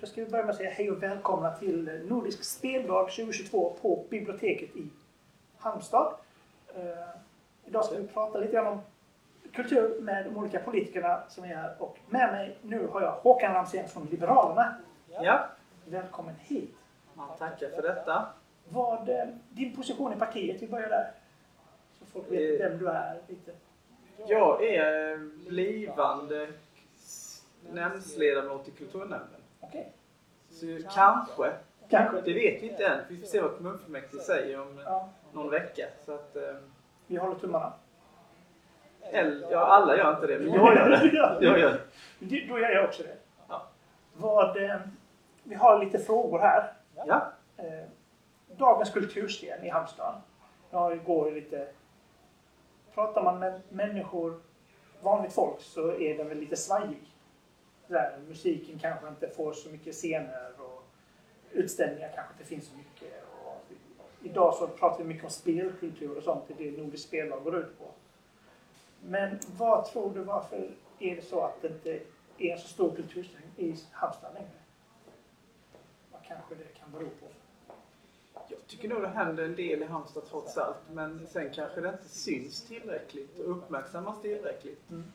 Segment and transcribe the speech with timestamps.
[0.00, 4.76] då ska börja med att säga hej och välkomna till Nordisk speldag 2022 på biblioteket
[4.76, 4.88] i
[5.58, 6.14] Halmstad.
[6.76, 6.82] Uh,
[7.64, 8.80] idag ska vi prata lite grann om
[9.52, 11.74] kultur med de olika politikerna som är här.
[11.78, 14.74] Och med mig nu har jag Håkan Ramsén från Liberalerna.
[15.08, 15.46] Ja.
[15.84, 16.74] Välkommen hit.
[17.14, 18.26] Man tackar för detta.
[18.68, 20.62] Vad eh, din position i partiet?
[20.62, 21.10] Vi börjar där.
[21.98, 22.68] Så folk vet Eh.
[22.68, 23.52] vem du är lite.
[24.26, 25.16] Jag är
[25.48, 26.48] blivande
[27.72, 29.39] nämndsledamot i kulturnämnden.
[29.60, 29.92] Okej.
[30.50, 31.52] Så kanske,
[31.90, 32.20] Kanske.
[32.20, 32.98] det vet vi inte än.
[33.08, 35.86] Vi får se vad kommunfullmäktige säger om Ja, någon vecka.
[36.04, 36.42] Så att, eh,
[37.06, 37.72] vi håller tummarna.
[39.02, 41.10] eller, ja, alla gör inte det, men jag gör det.
[41.46, 41.80] Jag gör
[42.18, 42.46] det.
[42.48, 43.16] Då gör jag också det.
[43.48, 43.66] Ja.
[44.14, 44.76] Vad, eh,
[45.42, 46.72] vi har lite frågor här.
[47.06, 47.32] Ja.
[47.56, 47.86] Eh,
[48.56, 50.14] dagens kulturscen i Halmstad.
[50.70, 51.68] Ja, går lite...
[52.94, 54.40] Pratar man med människor,
[55.02, 57.14] vanligt folk, så är den väl lite svajig.
[57.90, 60.84] Där, musiken kanske inte får så mycket scener och
[61.52, 63.24] utställningar kanske inte finns så mycket.
[63.44, 63.64] Och
[64.22, 67.58] idag så pratar vi mycket om spelkultur och sånt, det är det Nordisk spellag går
[67.58, 67.84] ut på.
[69.02, 72.00] Men vad tror du, varför är det så att det inte
[72.38, 74.50] är en så stor kulturscen i Halmstad längre?
[76.12, 77.26] Vad kanske det kan bero på?
[78.48, 80.76] Jag tycker nog det händer en del i Halmstad trots allt.
[80.92, 84.90] Men sen kanske det inte syns tillräckligt och uppmärksammas tillräckligt.
[84.90, 85.12] Mm.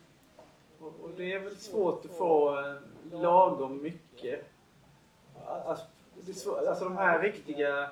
[0.80, 2.74] Och, och det är väl svårt att få eh,
[3.12, 4.44] lagom mycket.
[5.46, 7.90] Alltså, det är svår, alltså de här riktiga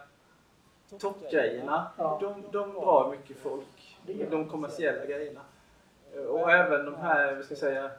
[0.99, 2.19] toppgrejerna, Ja.
[2.21, 3.99] de, de drar mycket folk.
[4.31, 5.41] De kommersiella grejerna.
[6.29, 7.91] Och även de här, vi ska säga,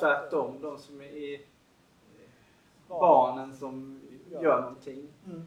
[0.00, 1.40] tvärtom, de som är
[2.88, 5.08] barnen som gör någonting.
[5.26, 5.44] Mm.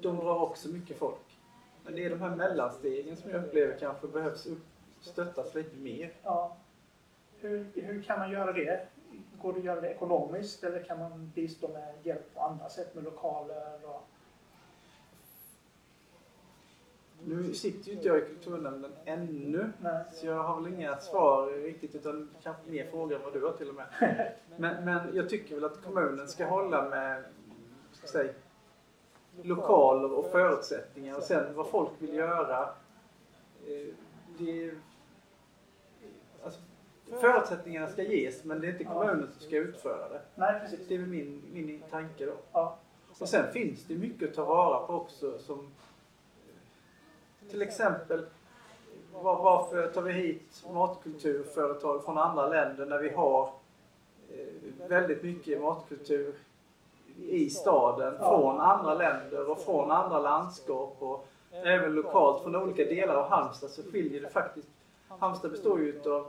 [0.00, 1.38] De drar också mycket folk.
[1.84, 4.66] Men det är de här mellanstegen som jag upplever kanske behövs upp,
[5.00, 6.12] stöttas lite mer.
[6.22, 6.56] Ja.
[7.44, 8.86] Hur, hur kan man göra det?
[9.42, 12.94] Går det att göra det ekonomiskt eller kan man bistå med hjälp på andra sätt
[12.94, 13.78] med lokaler?
[13.84, 14.08] Och...
[17.24, 19.72] Nu sitter ju inte jag i kulturnämnden ännu.
[19.82, 20.04] Nej.
[20.12, 23.52] Så jag har väl inga svar riktigt utan kanske mer frågor än vad du har
[23.52, 23.86] till och med.
[24.56, 27.24] Men, men jag tycker väl att kommunen ska hålla med
[27.92, 28.32] ska säga,
[29.42, 32.60] lokaler och förutsättningar och sen vad folk vill göra.
[33.66, 33.94] eh,
[34.38, 34.74] Det,
[37.10, 40.20] förutsättningarna ska ges men det är inte kommunen som ska utföra det.
[40.34, 40.88] Nej, precis.
[40.88, 42.32] Det är väl min, min tanke då.
[42.52, 42.78] Ja.
[43.18, 48.26] Och sen finns det mycket att ta vara på också som eh, till exempel
[49.12, 53.50] var, varför tar vi hit matkulturföretag från andra länder när vi har
[54.30, 56.34] eh, väldigt mycket matkultur
[57.18, 63.14] i staden från andra länder och från andra landskap och även lokalt från olika delar
[63.14, 64.68] av Halmstad så skiljer det faktiskt.
[65.08, 66.26] Halmstad består ju utav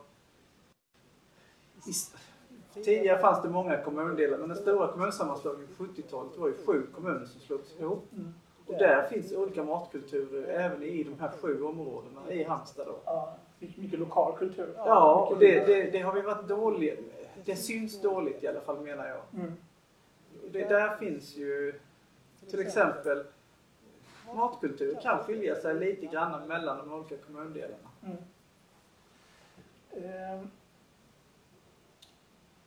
[2.74, 7.26] Tidigare fanns det många kommundelar men den stora kommunsammanslagningen på 70-talet var ju sju kommuner
[7.26, 8.08] som slogs ihop.
[8.14, 8.34] Mm.
[8.66, 13.00] Och där finns olika matkulturer även i de här sju områdena i Halmstad då.
[13.06, 14.74] Ja, mycket, lokal kultur.
[14.78, 16.96] Ja, och det, det, det har vi varit dåliga
[17.46, 19.42] Det syns dåligt i alla fall menar jag.
[19.42, 19.54] Mm.
[20.52, 21.80] Det där finns ju
[22.50, 23.24] till exempel
[24.36, 27.90] matkultur kan skilja sig lite grann mellan de olika kommundelarna.
[28.04, 28.18] Mm.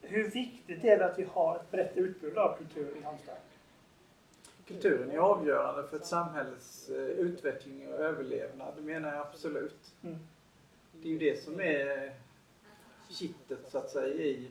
[0.08, 3.34] Hur viktigt är det att vi har ett brett utbud av kultur i Halmstad?
[4.66, 9.94] Kulturen är avgörande för ett samhälles eh, utveckling och överlevnad, det menar jag absolut.
[10.02, 10.18] Mm.
[10.92, 12.12] Det är ju det som är
[13.08, 14.50] kittet så att säga i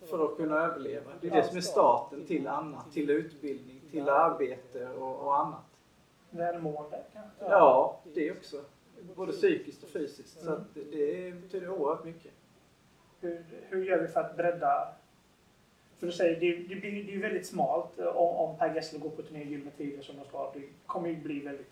[0.00, 1.10] för att kunna överleva.
[1.20, 5.64] Det är det som är starten till annat, till utbildning, till arbete och, och annat.
[6.30, 7.44] Välmående kanske?
[7.44, 8.64] Ja, det också.
[9.16, 10.44] Både psykiskt och fysiskt.
[10.44, 12.32] Så det betyder oerhört mycket.
[13.24, 14.88] Hur, hur gör vi för att bredda?
[15.98, 18.74] För du säger, det, det, blir, det är ju väldigt smalt eh, om, om Per
[18.74, 20.52] Gessle går på turné i Gyllene Tider som de ska.
[20.54, 21.70] Det kommer ju bli väldigt...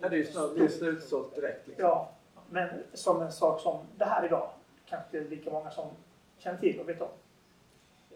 [0.00, 1.66] Ja, det är ju snart, slutsålt direkt.
[1.66, 1.84] Liksom.
[1.84, 2.10] Ja,
[2.50, 4.50] men som en sak som det här idag
[4.86, 5.88] kanske är lika många som
[6.38, 7.08] känner till och vet om.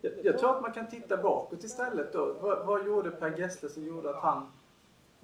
[0.01, 2.37] Jag, jag tror att man kan titta bakåt istället då.
[2.41, 4.53] Vad, vad gjorde Per Gessle som gjorde att han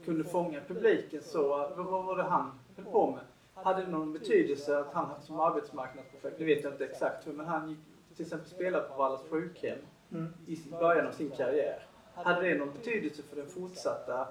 [0.04, 1.48] kunde fånga publiken så?
[1.48, 3.24] Vad, vad var det han höll på med?
[3.62, 7.46] Hade det någon betydelse att han som arbetsmarknadsprojekt, det vet jag inte exakt hur, men
[7.46, 7.78] han gick
[8.16, 9.78] till exempel spelade på Vallas sjukhem
[10.12, 10.34] Mm.
[10.46, 11.82] i början av sin karriär.
[12.14, 14.28] Hade det någon betydelse för den fortsatta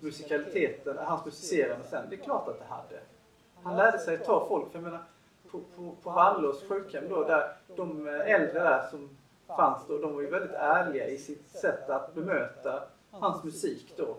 [0.00, 2.06] musikaliteten, hans musicerande sen?
[2.10, 3.00] Det är klart att det hade.
[3.62, 5.02] Han lärde sig ta folk, för jag menar
[5.50, 9.16] på, på, på Vallås sjukhem då, där de äldre där som
[9.46, 14.16] fanns då, de var ju väldigt ärliga i sitt sätt att bemöta hans musik då.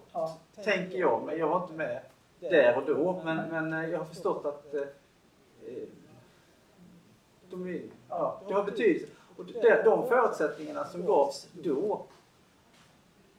[0.63, 2.01] Tänker jag, men jag var inte med
[2.39, 3.21] där och då.
[3.25, 5.87] Men, men eh, jag har förstått att eh, eh,
[7.49, 9.07] de är, ja, det har betydelse.
[9.37, 12.05] Och det, de förutsättningarna som gavs då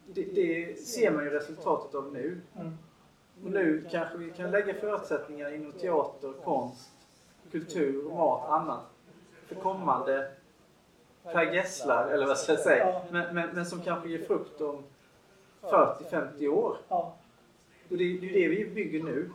[0.06, 2.40] det, det ser man ju resultatet av nu.
[2.54, 2.78] Mm.
[3.44, 6.90] Och nu kanske vi kan lägga förutsättningar inom teater, konst,
[7.50, 8.84] kultur, mat, annat
[9.46, 10.30] för kommande
[11.22, 14.82] Per Gesslar, eller vad ska jag säga, men, men, men som kanske ger frukt om
[15.62, 16.76] 40-50 år.
[17.90, 19.30] Och det, det är det vi bygger nu.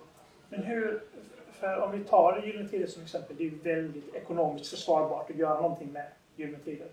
[0.50, 1.04] Men hur,
[1.52, 5.36] för om vi tar Gyllene Tider som exempel, det är ju väldigt ekonomiskt försvarbart att
[5.36, 6.06] göra någonting med
[6.36, 6.88] Gyllene Tider.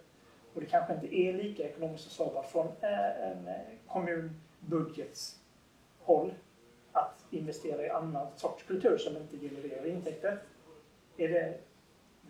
[0.55, 3.55] Och det kanske inte är lika ekonomiskt försvarbart från eh, en eh,
[3.87, 5.39] kommunbudgets
[5.99, 6.35] håll
[6.93, 10.39] att investera i annan sorts kultur som inte genererar intäkter.
[11.17, 11.59] Är det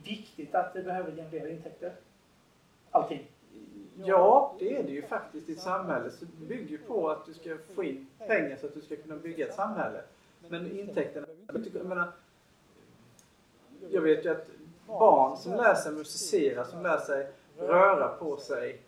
[0.05, 1.93] viktigt att det behöver generera intäkter?
[2.91, 3.27] Allting?
[4.05, 6.11] Ja, det är det ju faktiskt i ett samhälle.
[6.11, 8.97] Så det bygger ju på att du ska få in pengar så att du ska
[8.97, 10.01] kunna bygga ett samhälle.
[10.49, 11.27] Men intäkterna...
[11.75, 12.13] Jag, menar,
[13.91, 14.47] jag vet ju att
[14.87, 18.83] barn som lär sig musicera, som lär sig röra på sig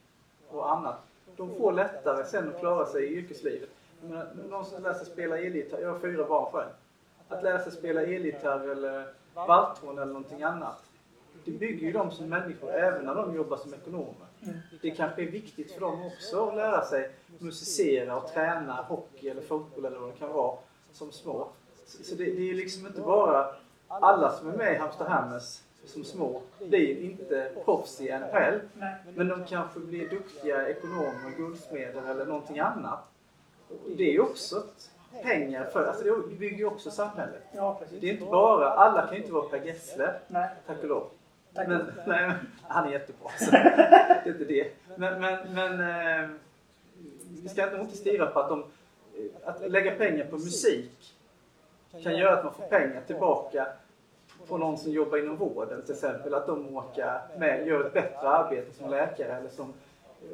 [0.48, 0.96] och annat,
[1.36, 3.70] de får lättare sen att klara sig i yrkeslivet.
[4.00, 6.70] Jag menar, någon som lär sig spela elgitarr, jag har fyra barn själv.
[7.28, 10.89] Att lära sig spela elgitarr eller valthorn eller någonting annat.
[11.44, 14.26] Det bygger ju dem som människor även när de jobbar som ekonomer.
[14.42, 14.58] Mm.
[14.82, 19.42] Det kanske är viktigt för dem också att lära sig musicera och träna hockey eller
[19.42, 20.56] fotboll eller vad det kan vara
[20.92, 21.48] som små.
[21.86, 23.46] Så så det, det är liksom inte bara
[23.88, 28.60] alla som är med i Halmstad Hammers som små blir inte proffs i NHL.
[29.14, 32.98] Men de kanske blir duktiga ekonomer, guldsmeder eller någonting annat.
[33.96, 34.62] Det är ju också
[35.22, 37.42] pengar för, alltså det bygger ju också samhället.
[38.00, 40.14] Det är inte bara, alla kan ju inte vara Per Gessle,
[40.66, 41.10] tack och lov.
[41.60, 41.68] Tack.
[41.68, 42.32] Men, nej,
[42.68, 43.30] han är jättebra.
[43.38, 43.58] Så det
[44.24, 44.70] är inte det.
[44.96, 46.28] Men, men, men eh,
[47.42, 48.64] vi ska nog inte stirra på att de...
[49.44, 51.14] Att lägga pengar på musik
[52.02, 53.66] kan göra att man får pengar tillbaka
[54.48, 56.34] på någon som jobbar inom vården till exempel.
[56.34, 59.72] Att de åker med, gör ett bättre arbete som läkare eller som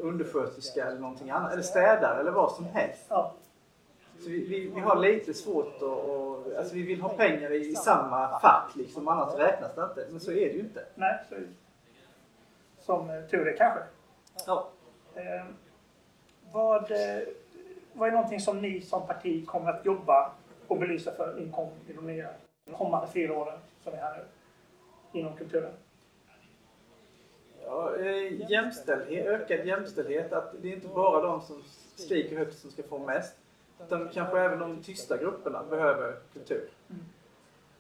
[0.00, 1.52] undersköterska eller någonting annat.
[1.52, 3.06] Eller städare eller vad som helst.
[4.20, 5.82] Så vi, vi, vi har lite svårt att...
[5.82, 6.26] och-
[6.58, 10.06] Alltså vi vill ha pengar i samma fack liksom, annars räknas det inte.
[10.10, 10.84] Men så är det ju inte.
[10.94, 11.34] Nej, så,
[12.80, 13.80] som eh, tur är kanske.
[14.46, 14.68] Ja.
[15.14, 15.44] Eh,
[16.52, 16.90] vad,
[17.92, 20.32] vad är någonting som ni som parti kommer att jobba
[20.66, 22.28] och belysa för inkom i de nya
[22.78, 24.24] kommande fyra åren som är här
[25.12, 25.72] nu inom kulturen?
[27.64, 30.32] Ja, eh, jämställdhet, ökad jämställdhet.
[30.32, 31.62] Att det är inte bara de som
[31.96, 33.36] skriker högst som ska få mest.
[33.84, 36.68] Utan kanske även de tysta grupperna behöver kultur.
[36.90, 37.04] Mm.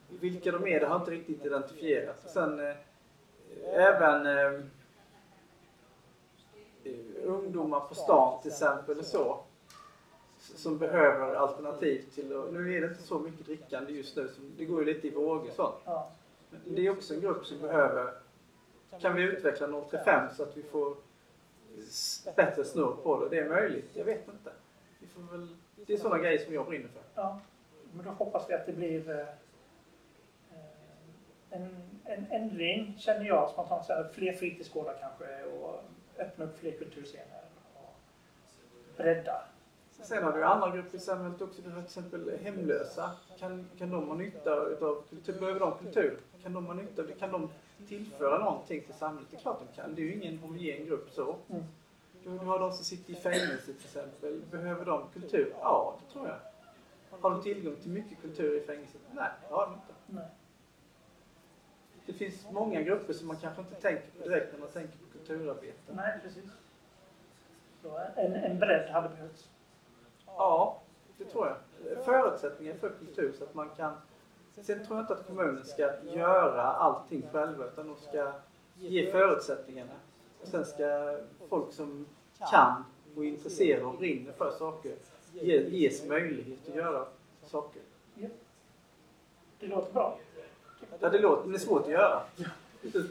[0.08, 2.30] Vilka de är, det har jag inte riktigt identifierat.
[2.30, 2.74] Sen eh,
[3.64, 4.60] även eh,
[7.24, 9.40] ungdomar på stan till exempel och så.
[10.38, 14.28] Som behöver alternativ till att, Nu är det inte så mycket drickande just nu.
[14.28, 16.08] Som, det går ju lite i vågor och sånt.
[16.64, 18.12] Men det är också en grupp som behöver
[19.00, 20.96] kan vi utveckla 035 så att vi får
[22.36, 23.28] bättre snurr på det?
[23.28, 23.90] Det är möjligt.
[23.92, 24.50] Jag vet inte.
[25.06, 25.48] Vi får väl,
[25.86, 27.02] det är sådana grejer som jag brinner för.
[27.14, 27.40] ja.
[27.92, 29.26] Men då hoppas vi att det blir eh, eh,
[31.50, 33.84] en, en ändring, känner jag spontant.
[33.84, 35.84] Så här, fler fritidsgårdar kanske och
[36.18, 37.40] öppna upp fler kulturscener.
[37.74, 37.94] Och
[38.96, 39.42] bredda.
[40.02, 41.62] Sen har du andra grupper i samhället också.
[41.62, 43.10] Du har till exempel hemlösa.
[43.38, 45.40] Kan, kan de ha nytta utav kultur?
[45.40, 46.18] Behöver de kultur?
[46.42, 47.14] Kan de ha nytta av det?
[47.14, 47.50] Kan de
[47.88, 49.28] tillföra någonting till samhället?
[49.30, 49.94] Det är klart de kan.
[49.94, 51.36] Det är ju ingen homogen grupp så.
[51.50, 51.64] Mm.
[52.26, 54.42] Du, har de som sitter i fängelse till exempel.
[54.50, 55.54] Behöver de kultur?
[55.60, 56.38] Ja, det tror jag.
[57.20, 59.00] Har de tillgång till mycket kultur i fängelset?
[59.12, 59.94] Nej, det har de inte.
[60.06, 60.28] Nej.
[62.06, 65.18] Det finns många grupper som man kanske inte tänker på direkt när man tänker på
[65.18, 65.92] kulturarbete.
[65.92, 66.50] Nej, precis.
[67.82, 69.48] Så en, en bredd hade behövts.
[70.26, 70.82] Ja,
[71.18, 71.56] det tror jag.
[72.04, 73.92] Förutsättningar för kultur så att man kan...
[74.62, 78.32] Sen tror jag inte att kommunen ska göra allting själva utan de ska
[78.74, 79.94] ge förutsättningarna.
[80.42, 81.18] Och sen ska
[81.48, 82.06] folk som
[82.50, 82.84] kan
[83.16, 84.94] och är intresserade och brinner för saker
[85.32, 87.06] ge- ges möjlighet att göra
[87.46, 87.82] saker.
[89.60, 90.18] Det låter bra.
[91.00, 92.22] Ja, det låter, men det är svårt att göra.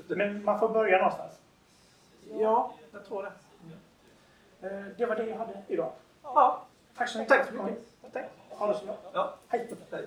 [0.08, 1.34] Men man får börja någonstans.
[2.40, 3.32] Ja, jag tror det.
[4.68, 5.92] Eh, Det var det jag hade idag.
[6.24, 6.66] Ja,
[6.98, 7.30] Tack så mycket.
[7.48, 7.48] tack.
[8.14, 8.26] Tack.
[8.50, 8.98] Ha det så bra.
[9.14, 9.70] Ja, Hej.
[9.92, 10.06] hej.